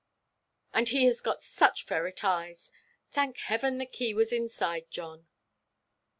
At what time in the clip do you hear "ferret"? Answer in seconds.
1.85-2.23